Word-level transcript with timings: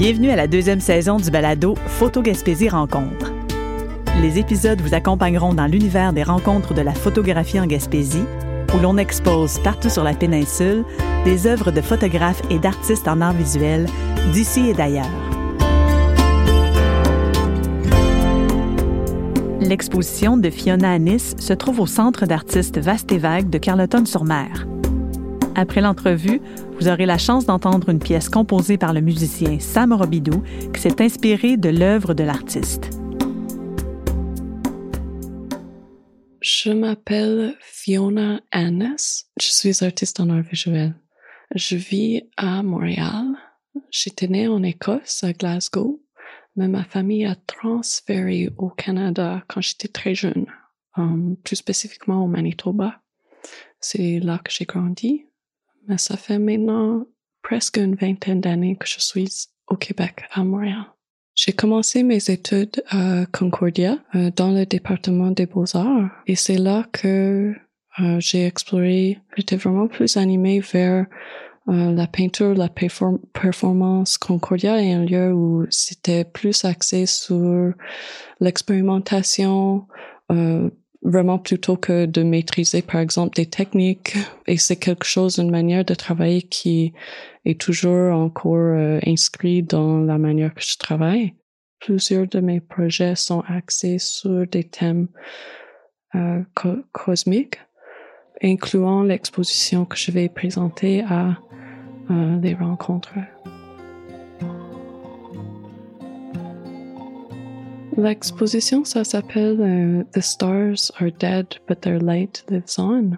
Bienvenue 0.00 0.30
à 0.30 0.36
la 0.36 0.46
deuxième 0.46 0.80
saison 0.80 1.18
du 1.18 1.30
balado 1.30 1.74
Photo 1.86 2.22
Gaspésie 2.22 2.70
Rencontre. 2.70 3.34
Les 4.22 4.38
épisodes 4.38 4.80
vous 4.80 4.94
accompagneront 4.94 5.52
dans 5.52 5.66
l'univers 5.66 6.14
des 6.14 6.22
rencontres 6.22 6.72
de 6.72 6.80
la 6.80 6.94
photographie 6.94 7.60
en 7.60 7.66
Gaspésie, 7.66 8.24
où 8.74 8.78
l'on 8.78 8.96
expose 8.96 9.58
partout 9.58 9.90
sur 9.90 10.02
la 10.02 10.14
péninsule 10.14 10.86
des 11.26 11.46
œuvres 11.46 11.70
de 11.70 11.82
photographes 11.82 12.40
et 12.48 12.58
d'artistes 12.58 13.08
en 13.08 13.20
art 13.20 13.34
visuel 13.34 13.84
d'ici 14.32 14.70
et 14.70 14.72
d'ailleurs. 14.72 15.04
L'exposition 19.60 20.38
de 20.38 20.48
Fiona 20.48 20.92
Anis 20.92 21.34
se 21.38 21.52
trouve 21.52 21.78
au 21.78 21.86
Centre 21.86 22.24
d'artistes 22.24 22.78
Vaste 22.78 23.12
et 23.12 23.18
Vague 23.18 23.50
de 23.50 23.58
Carleton-sur-Mer. 23.58 24.66
Après 25.54 25.80
l'entrevue, 25.80 26.40
vous 26.78 26.88
aurez 26.88 27.06
la 27.06 27.18
chance 27.18 27.46
d'entendre 27.46 27.88
une 27.88 27.98
pièce 27.98 28.28
composée 28.28 28.78
par 28.78 28.92
le 28.92 29.00
musicien 29.00 29.58
Sam 29.58 29.92
Robidoux 29.92 30.42
qui 30.72 30.80
s'est 30.80 31.02
inspiré 31.02 31.56
de 31.56 31.68
l'œuvre 31.68 32.14
de 32.14 32.24
l'artiste. 32.24 32.90
Je 36.40 36.70
m'appelle 36.70 37.54
Fiona 37.60 38.40
Annes. 38.50 38.96
Je 39.40 39.46
suis 39.46 39.84
artiste 39.84 40.20
en 40.20 40.30
art 40.30 40.42
visuel. 40.42 40.94
Je 41.54 41.76
vis 41.76 42.22
à 42.36 42.62
Montréal. 42.62 43.26
J'étais 43.90 44.28
née 44.28 44.48
en 44.48 44.62
Écosse, 44.62 45.22
à 45.22 45.32
Glasgow, 45.32 46.02
mais 46.56 46.68
ma 46.68 46.84
famille 46.84 47.26
a 47.26 47.34
transféré 47.34 48.50
au 48.56 48.70
Canada 48.70 49.44
quand 49.48 49.60
j'étais 49.60 49.88
très 49.88 50.14
jeune, 50.14 50.46
um, 50.96 51.36
plus 51.44 51.56
spécifiquement 51.56 52.24
au 52.24 52.26
Manitoba. 52.26 53.00
C'est 53.80 54.20
là 54.20 54.38
que 54.38 54.50
j'ai 54.50 54.64
grandi 54.64 55.26
mais 55.90 55.98
ça 55.98 56.16
fait 56.16 56.38
maintenant 56.38 57.04
presque 57.42 57.76
une 57.76 57.96
vingtaine 57.96 58.40
d'années 58.40 58.76
que 58.76 58.86
je 58.86 59.00
suis 59.00 59.48
au 59.66 59.76
Québec, 59.76 60.22
à 60.32 60.44
Montréal. 60.44 60.86
J'ai 61.34 61.52
commencé 61.52 62.04
mes 62.04 62.30
études 62.30 62.82
à 62.90 63.26
Concordia, 63.32 63.98
euh, 64.14 64.30
dans 64.34 64.52
le 64.52 64.66
département 64.66 65.32
des 65.32 65.46
beaux-arts, 65.46 66.08
et 66.28 66.36
c'est 66.36 66.58
là 66.58 66.86
que 66.92 67.54
euh, 67.98 68.20
j'ai 68.20 68.46
exploré, 68.46 69.18
j'étais 69.36 69.56
vraiment 69.56 69.88
plus 69.88 70.16
animée 70.16 70.60
vers 70.60 71.06
euh, 71.68 71.92
la 71.92 72.06
peinture, 72.06 72.54
la 72.54 72.68
performance. 72.68 74.16
Concordia 74.16 74.80
est 74.80 74.92
un 74.92 75.04
lieu 75.04 75.32
où 75.32 75.66
c'était 75.70 76.24
plus 76.24 76.64
axé 76.64 77.06
sur 77.06 77.72
l'expérimentation, 78.38 79.86
vraiment 81.02 81.38
plutôt 81.38 81.76
que 81.76 82.06
de 82.06 82.22
maîtriser 82.22 82.82
par 82.82 83.00
exemple 83.00 83.34
des 83.36 83.46
techniques. 83.46 84.16
Et 84.46 84.56
c'est 84.56 84.76
quelque 84.76 85.06
chose 85.06 85.38
une 85.38 85.50
manière 85.50 85.84
de 85.84 85.94
travailler 85.94 86.42
qui 86.42 86.92
est 87.44 87.60
toujours 87.60 88.14
encore 88.14 88.56
euh, 88.56 89.00
inscrit 89.06 89.62
dans 89.62 90.00
la 90.00 90.18
manière 90.18 90.54
que 90.54 90.62
je 90.62 90.76
travaille. 90.76 91.34
Plusieurs 91.80 92.26
de 92.26 92.40
mes 92.40 92.60
projets 92.60 93.16
sont 93.16 93.42
axés 93.48 93.98
sur 93.98 94.46
des 94.46 94.64
thèmes 94.64 95.08
euh, 96.14 96.42
cosmiques 96.92 97.58
incluant 98.42 99.02
l'exposition 99.02 99.84
que 99.84 99.96
je 99.96 100.10
vais 100.10 100.28
présenter 100.28 101.02
à 101.02 101.38
euh, 102.10 102.36
des 102.36 102.54
rencontres 102.54 103.14
L'exposition, 107.96 108.84
ça 108.84 109.04
s'appelle 109.04 109.60
euh, 109.60 110.04
The 110.12 110.20
Stars 110.20 110.92
Are 110.98 111.10
Dead, 111.10 111.46
but 111.68 111.80
Their 111.80 112.00
Light 112.00 112.44
Lives 112.48 112.78
On. 112.78 113.16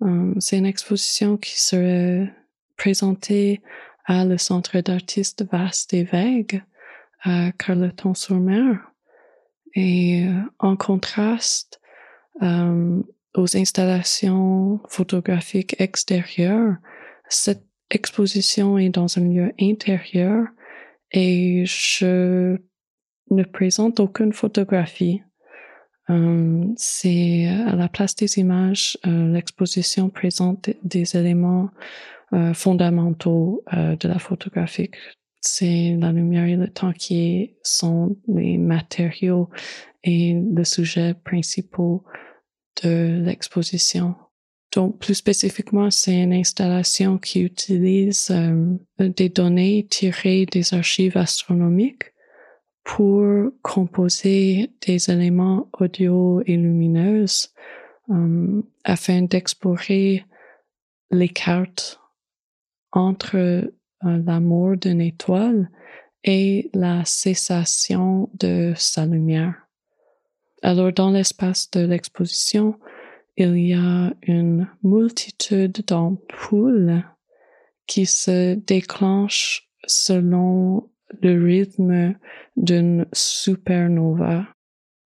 Um, 0.00 0.34
c'est 0.40 0.58
une 0.58 0.66
exposition 0.66 1.36
qui 1.36 1.60
serait 1.60 2.32
présentée 2.76 3.60
à 4.06 4.24
le 4.24 4.38
Centre 4.38 4.80
d'artistes 4.80 5.44
Vaste 5.50 5.94
et 5.94 6.04
Vague 6.04 6.62
à 7.22 7.52
Carleton-sur-Mer. 7.52 8.78
Et 9.74 10.26
euh, 10.26 10.40
en 10.58 10.76
contraste 10.76 11.80
aux 12.40 13.56
installations 13.56 14.80
photographiques 14.88 15.76
extérieures, 15.78 16.76
cette 17.28 17.64
exposition 17.90 18.78
est 18.78 18.88
dans 18.88 19.18
un 19.18 19.28
lieu 19.28 19.52
intérieur 19.60 20.46
et 21.12 21.64
je 21.66 22.58
ne 23.30 23.44
présente 23.44 24.00
aucune 24.00 24.32
photographie. 24.32 25.22
Euh, 26.10 26.64
c'est 26.76 27.46
à 27.46 27.76
la 27.76 27.88
place 27.88 28.16
des 28.16 28.38
images, 28.38 28.98
euh, 29.06 29.32
l'exposition 29.32 30.10
présente 30.10 30.70
des 30.82 31.16
éléments 31.16 31.70
euh, 32.32 32.54
fondamentaux 32.54 33.64
de 33.72 34.08
la 34.08 34.18
photographie. 34.18 34.90
C'est 35.40 35.96
la 35.98 36.12
lumière 36.12 36.44
et 36.44 36.56
le 36.56 36.68
temps 36.68 36.92
qui 36.92 37.54
sont 37.62 38.16
les 38.28 38.58
matériaux 38.58 39.50
et 40.04 40.34
le 40.34 40.64
sujet 40.64 41.14
principaux 41.14 42.04
de 42.82 43.22
l'exposition. 43.24 44.14
Donc, 44.74 44.98
plus 45.00 45.14
spécifiquement, 45.14 45.90
c'est 45.90 46.22
une 46.22 46.32
installation 46.32 47.18
qui 47.18 47.42
utilise 47.42 48.32
des 48.98 49.28
données 49.28 49.86
tirées 49.90 50.46
des 50.46 50.72
archives 50.72 51.18
astronomiques 51.18 52.11
pour 52.84 53.50
composer 53.62 54.70
des 54.86 55.10
éléments 55.10 55.68
audio 55.78 56.42
et 56.46 56.56
lumineux 56.56 57.26
euh, 58.10 58.62
afin 58.84 59.22
d'explorer 59.22 60.24
les 61.10 61.28
cartes 61.28 62.00
entre 62.90 63.36
euh, 63.36 63.70
la 64.00 64.40
mort 64.40 64.76
d'une 64.76 65.00
étoile 65.00 65.70
et 66.24 66.70
la 66.74 67.04
cessation 67.04 68.30
de 68.34 68.72
sa 68.76 69.06
lumière. 69.06 69.54
Alors 70.62 70.92
dans 70.92 71.10
l'espace 71.10 71.70
de 71.70 71.80
l'exposition, 71.80 72.78
il 73.36 73.56
y 73.58 73.74
a 73.74 74.12
une 74.22 74.68
multitude 74.82 75.84
d'ampoules 75.86 77.02
qui 77.86 78.06
se 78.06 78.54
déclenchent 78.54 79.68
selon 79.86 80.88
le 81.20 81.44
rythme 81.44 82.14
d'une 82.56 83.06
supernova. 83.12 84.46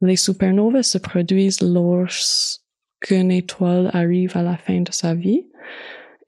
Les 0.01 0.17
supernovas 0.17 0.83
se 0.83 0.99
produisent 0.99 1.63
lorsqu'une 1.63 3.31
étoile 3.31 3.91
arrive 3.93 4.37
à 4.37 4.43
la 4.43 4.57
fin 4.57 4.83
de 4.83 4.93
sa 4.93 5.15
vie 5.15 5.47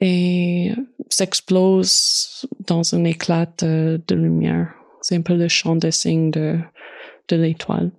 et 0.00 0.72
s'explose 1.10 2.46
dans 2.66 2.94
un 2.94 3.04
éclat 3.04 3.46
de, 3.58 4.14
lumière. 4.14 4.72
C'est 5.00 5.16
un 5.16 5.22
peu 5.22 5.36
le 5.36 5.48
champ 5.48 5.76
de 5.76 5.90
signe 5.90 6.30
de, 6.30 6.58
l'étoile. 7.30 7.90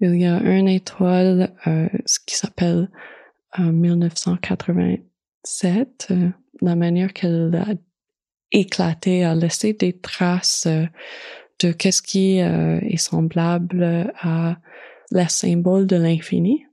Il 0.00 0.20
y 0.20 0.26
a 0.26 0.40
une 0.40 0.68
étoile 0.68 1.54
euh, 1.66 1.88
qui 2.26 2.36
s'appelle 2.36 2.90
euh, 3.58 3.72
1987. 3.72 6.08
Euh, 6.10 6.28
la 6.60 6.76
manière 6.76 7.12
qu'elle 7.12 7.54
a 7.54 7.74
éclaté, 8.52 9.24
a 9.24 9.34
laissé 9.34 9.72
des 9.72 9.92
traces 9.92 10.66
euh, 10.66 10.84
de 11.60 11.72
qu'est-ce 11.72 12.02
qui 12.02 12.40
euh, 12.40 12.78
est 12.80 12.96
semblable 12.96 14.12
à 14.20 14.56
la 15.10 15.28
symbole 15.28 15.86
de 15.86 15.96
l'infini. 15.96 16.64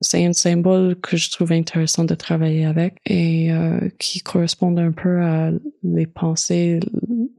C'est 0.00 0.24
un 0.24 0.32
symbole 0.32 0.94
que 1.00 1.16
je 1.16 1.30
trouve 1.30 1.50
intéressant 1.50 2.04
de 2.04 2.14
travailler 2.14 2.64
avec 2.64 2.98
et 3.04 3.52
euh, 3.52 3.88
qui 3.98 4.20
correspond 4.20 4.76
un 4.76 4.92
peu 4.92 5.20
à 5.22 5.50
les 5.82 6.06
pensées 6.06 6.78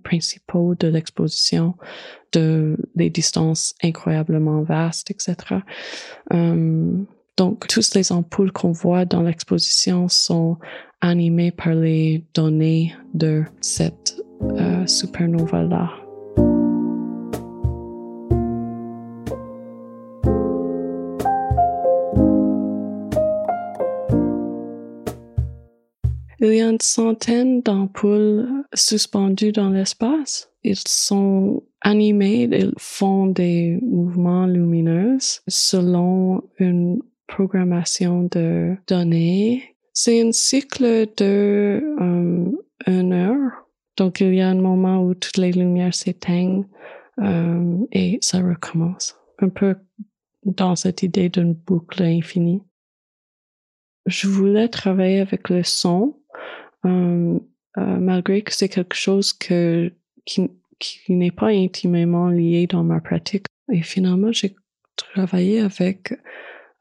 principaux 0.04 0.76
de 0.76 0.90
l'exposition, 0.90 1.76
de 2.34 2.76
les 2.96 3.10
distances 3.10 3.76
incroyablement 3.82 4.62
vastes, 4.64 5.10
etc. 5.10 5.36
donc, 7.40 7.70
toutes 7.70 7.96
les 7.96 8.12
ampoules 8.12 8.52
qu'on 8.52 8.74
voit 8.74 9.06
dans 9.06 9.22
l'exposition 9.22 10.10
sont 10.10 10.58
animé 11.00 11.52
par 11.52 11.74
les 11.74 12.26
données 12.34 12.94
de 13.14 13.46
cette 13.62 14.22
euh, 14.42 14.86
supernova-là. 14.86 15.90
Il 26.42 26.54
y 26.54 26.62
a 26.62 26.70
une 26.70 26.82
centaine 26.82 27.62
d'ampoules 27.62 28.50
suspendues 28.74 29.54
dans 29.54 29.70
l'espace. 29.70 30.52
Ils 30.66 30.76
sont 30.86 31.64
animés, 31.80 32.50
ils 32.52 32.74
font 32.78 33.28
des 33.28 33.80
mouvements 33.82 34.46
lumineux 34.46 35.18
selon 35.48 36.44
une 36.58 37.00
programmation 37.30 38.24
de 38.24 38.76
données 38.88 39.76
c'est 40.02 40.22
un 40.22 40.32
cycle 40.32 41.08
de 41.18 41.84
euh, 42.00 42.52
une 42.88 43.12
heure. 43.12 43.52
Donc, 43.98 44.22
il 44.22 44.34
y 44.34 44.40
a 44.40 44.48
un 44.48 44.56
moment 44.56 45.04
où 45.04 45.14
toutes 45.14 45.36
les 45.36 45.52
lumières 45.52 45.94
s'éteignent 45.94 46.66
euh, 47.22 47.78
et 47.92 48.18
ça 48.22 48.40
recommence. 48.40 49.18
Un 49.40 49.50
peu 49.50 49.76
dans 50.46 50.78
cette 50.78 51.04
idée 51.04 51.28
d'une 51.28 51.54
boucle 51.54 52.02
infinie. 52.02 52.64
Je 54.06 54.30
voulais 54.30 54.70
travailler 54.70 55.20
avec 55.20 55.50
le 55.50 55.64
son, 55.64 56.18
euh, 56.86 57.38
malgré 57.76 58.42
que 58.42 58.54
c'est 58.54 58.70
quelque 58.70 58.96
chose 58.96 59.34
que 59.34 59.92
qui, 60.24 60.50
qui 60.80 61.14
n'est 61.14 61.32
pas 61.32 61.48
intimement 61.48 62.30
lié 62.30 62.68
dans 62.68 62.86
ma 62.86 63.02
pratique. 63.02 63.48
Et 63.70 63.82
finalement, 63.82 64.32
j'ai 64.32 64.56
travaillé 64.96 65.60
avec 65.60 66.14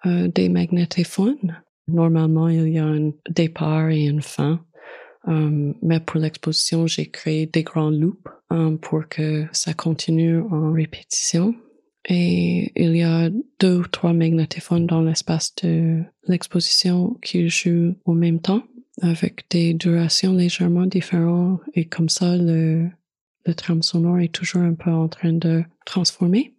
euh, 0.06 0.28
des 0.28 0.48
magnétophones. 0.48 1.62
Normalement, 1.88 2.48
il 2.48 2.68
y 2.68 2.78
a 2.78 2.84
un 2.84 3.12
départ 3.30 3.90
et 3.90 4.04
une 4.04 4.22
fin. 4.22 4.64
Euh, 5.26 5.72
mais 5.82 6.00
pour 6.00 6.20
l'exposition, 6.20 6.86
j'ai 6.86 7.06
créé 7.06 7.46
des 7.46 7.62
grands 7.62 7.90
loops 7.90 8.30
euh, 8.52 8.76
pour 8.76 9.08
que 9.08 9.46
ça 9.52 9.74
continue 9.74 10.40
en 10.40 10.72
répétition. 10.72 11.54
Et 12.08 12.72
il 12.76 12.96
y 12.96 13.02
a 13.02 13.28
deux 13.60 13.78
ou 13.78 13.86
trois 13.86 14.12
magnétophones 14.12 14.86
dans 14.86 15.02
l'espace 15.02 15.54
de 15.56 16.02
l'exposition 16.26 17.16
qui 17.22 17.48
jouent 17.48 17.94
au 18.04 18.14
même 18.14 18.40
temps 18.40 18.62
avec 19.02 19.44
des 19.50 19.74
durations 19.74 20.32
légèrement 20.32 20.86
différentes 20.86 21.60
et 21.74 21.84
comme 21.84 22.08
ça 22.08 22.36
le, 22.36 22.88
le 23.46 23.54
trame 23.54 23.82
sonore 23.82 24.18
est 24.20 24.32
toujours 24.32 24.62
un 24.62 24.74
peu 24.74 24.90
en 24.90 25.08
train 25.08 25.32
de 25.32 25.62
transformer. 25.84 26.54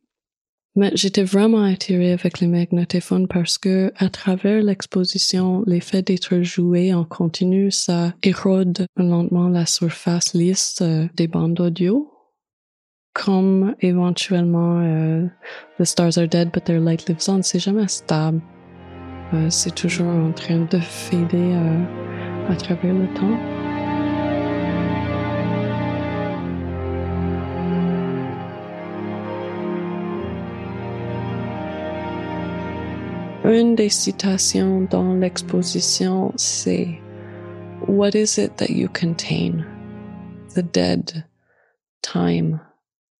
Mais 0.75 0.91
j'étais 0.93 1.23
vraiment 1.23 1.63
attirée 1.63 2.13
avec 2.13 2.39
les 2.39 2.47
magnétophones 2.47 3.27
parce 3.27 3.57
que 3.57 3.91
à 3.97 4.09
travers 4.09 4.61
l'exposition, 4.61 5.63
l'effet 5.65 6.01
d'être 6.01 6.41
joué 6.41 6.93
en 6.93 7.03
continu, 7.03 7.71
ça 7.71 8.13
érode 8.23 8.85
lentement 8.95 9.49
la 9.49 9.65
surface 9.65 10.33
lisse 10.33 10.77
euh, 10.81 11.07
des 11.15 11.27
bandes 11.27 11.59
audio. 11.59 12.11
Comme 13.13 13.75
éventuellement 13.81 14.79
euh, 14.81 15.25
The 15.79 15.83
Stars 15.83 16.17
Are 16.17 16.27
Dead 16.27 16.51
but 16.51 16.63
Their 16.63 16.79
Light 16.79 17.09
Lives 17.09 17.27
On, 17.27 17.41
c'est 17.41 17.59
jamais 17.59 17.87
stable. 17.87 18.39
Euh, 19.33 19.49
c'est 19.49 19.73
toujours 19.73 20.07
en 20.07 20.31
train 20.31 20.67
de 20.71 20.79
fader 20.79 21.55
à 22.47 22.55
travers 22.55 22.93
le 22.93 23.07
temps. 23.15 23.58
Une 33.49 33.73
des 33.73 33.89
citations 33.89 34.81
dans 34.91 35.15
l'exposition, 35.15 36.31
c'est 36.37 36.99
What 37.87 38.13
is 38.13 38.37
it 38.37 38.57
that 38.57 38.69
you 38.69 38.87
contain? 38.89 39.65
The 40.53 40.61
dead, 40.61 41.25
time, 42.03 42.61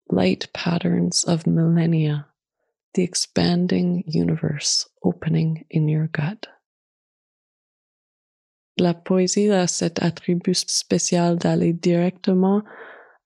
light 0.08 0.46
patterns 0.52 1.24
of 1.24 1.48
millennia, 1.48 2.28
the 2.94 3.02
expanding 3.02 4.04
universe 4.06 4.88
opening 5.02 5.64
in 5.68 5.88
your 5.88 6.06
gut. 6.06 6.46
La 8.78 8.94
poésie 8.94 9.50
a 9.50 9.66
cet 9.66 10.00
attribut 10.00 10.54
spécial 10.54 11.38
d'aller 11.38 11.72
directement 11.72 12.62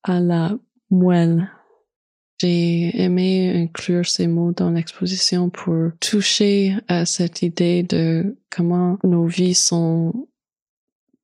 à 0.04 0.20
la 0.20 0.58
moelle 0.90 1.50
j'ai 2.44 3.02
aimé 3.02 3.50
inclure 3.56 4.06
ces 4.06 4.26
mots 4.26 4.52
dans 4.52 4.70
l'exposition 4.70 5.48
pour 5.48 5.92
toucher 5.98 6.76
à 6.88 7.06
cette 7.06 7.40
idée 7.40 7.82
de 7.82 8.36
comment 8.50 8.98
nos 9.02 9.24
vies 9.24 9.54
sont 9.54 10.28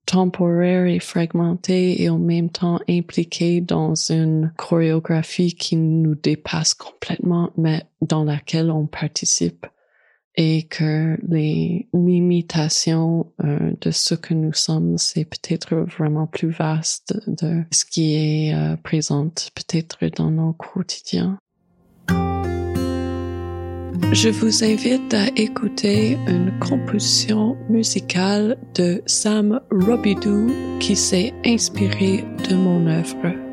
temporaires 0.07 0.87
et 0.87 0.99
fragmentées 0.99 2.01
et 2.01 2.09
en 2.09 2.17
même 2.17 2.49
temps 2.49 2.79
impliquées 2.89 3.61
dans 3.61 3.93
une 3.93 4.51
chorégraphie 4.57 5.53
qui 5.53 5.75
nous 5.75 6.15
dépasse 6.15 6.73
complètement, 6.73 7.51
mais 7.55 7.83
dans 8.01 8.23
laquelle 8.23 8.71
on 8.71 8.87
participe 8.87 9.67
et 10.35 10.63
que 10.63 11.17
les 11.27 11.87
limitations 11.93 13.27
euh, 13.43 13.71
de 13.81 13.91
ce 13.91 14.15
que 14.15 14.33
nous 14.33 14.53
sommes, 14.53 14.97
c'est 14.97 15.25
peut-être 15.25 15.75
vraiment 15.75 16.27
plus 16.27 16.49
vaste 16.49 17.19
de 17.27 17.63
ce 17.71 17.85
qui 17.85 18.15
est 18.15 18.55
euh, 18.55 18.75
présent 18.77 19.29
peut-être 19.55 19.97
dans 20.15 20.31
nos 20.31 20.53
quotidiens. 20.53 21.37
Je 24.13 24.29
vous 24.29 24.63
invite 24.63 25.13
à 25.13 25.27
écouter 25.37 26.17
une 26.27 26.51
composition 26.59 27.55
musicale 27.69 28.57
de 28.75 29.01
Sam 29.05 29.61
Robidoux 29.71 30.51
qui 30.79 30.95
s'est 30.95 31.33
inspiré 31.45 32.25
de 32.49 32.55
mon 32.55 32.87
œuvre. 32.87 33.50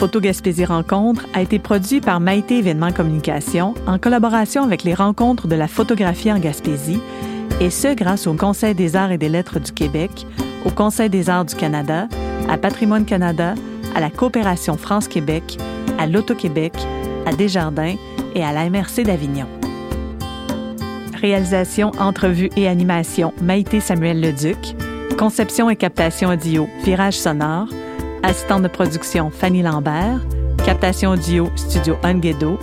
Photo 0.00 0.18
Gaspésie 0.18 0.64
Rencontre 0.64 1.26
a 1.34 1.42
été 1.42 1.58
produit 1.58 2.00
par 2.00 2.20
Maïté 2.20 2.56
Événements 2.56 2.90
Communication 2.90 3.74
en 3.86 3.98
collaboration 3.98 4.62
avec 4.64 4.82
les 4.82 4.94
rencontres 4.94 5.46
de 5.46 5.54
la 5.54 5.68
photographie 5.68 6.32
en 6.32 6.38
Gaspésie, 6.38 7.02
et 7.60 7.68
ce 7.68 7.92
grâce 7.94 8.26
au 8.26 8.32
Conseil 8.32 8.74
des 8.74 8.96
arts 8.96 9.12
et 9.12 9.18
des 9.18 9.28
lettres 9.28 9.60
du 9.60 9.72
Québec, 9.72 10.26
au 10.64 10.70
Conseil 10.70 11.10
des 11.10 11.28
arts 11.28 11.44
du 11.44 11.54
Canada, 11.54 12.08
à 12.48 12.56
Patrimoine 12.56 13.04
Canada, 13.04 13.54
à 13.94 14.00
la 14.00 14.08
Coopération 14.08 14.78
France-Québec, 14.78 15.58
à 15.98 16.06
l'Auto-Québec, 16.06 16.72
à 17.26 17.34
Desjardins 17.34 17.96
et 18.34 18.42
à 18.42 18.52
la 18.52 18.70
MRC 18.70 19.02
d'Avignon. 19.04 19.48
Réalisation, 21.20 21.92
entrevue 21.98 22.48
et 22.56 22.68
animation 22.68 23.34
Maïté 23.42 23.80
Samuel 23.80 24.22
Leduc. 24.22 24.74
Conception 25.18 25.68
et 25.68 25.76
captation 25.76 26.30
audio 26.30 26.70
Virage 26.86 27.18
sonore 27.18 27.68
assistante 28.22 28.62
de 28.62 28.68
production 28.68 29.30
Fanny 29.30 29.62
Lambert, 29.62 30.20
captation 30.64 31.10
audio 31.10 31.50
Studio 31.56 31.96
Unguedo, 32.02 32.58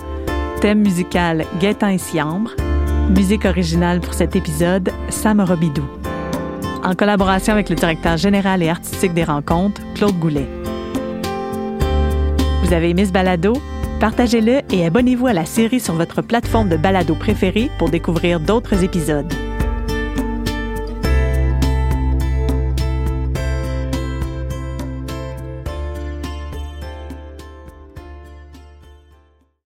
thème 0.60 0.80
musical 0.80 1.44
Gaëtan 1.60 1.88
et 1.88 1.98
Siambre, 1.98 2.52
musique 3.10 3.44
originale 3.44 4.00
pour 4.00 4.14
cet 4.14 4.36
épisode 4.36 4.90
Sam 5.08 5.40
Robidou. 5.40 5.84
En 6.84 6.94
collaboration 6.94 7.52
avec 7.52 7.68
le 7.68 7.76
directeur 7.76 8.16
général 8.16 8.62
et 8.62 8.68
artistique 8.68 9.14
des 9.14 9.24
rencontres, 9.24 9.80
Claude 9.94 10.18
Goulet. 10.18 10.48
Vous 12.62 12.72
avez 12.72 12.90
aimé 12.90 13.04
ce 13.04 13.12
balado? 13.12 13.54
Partagez-le 14.00 14.60
et 14.72 14.86
abonnez-vous 14.86 15.26
à 15.26 15.32
la 15.32 15.44
série 15.44 15.80
sur 15.80 15.94
votre 15.94 16.22
plateforme 16.22 16.68
de 16.68 16.76
balado 16.76 17.14
préférée 17.16 17.70
pour 17.78 17.90
découvrir 17.90 18.38
d'autres 18.38 18.84
épisodes. 18.84 19.32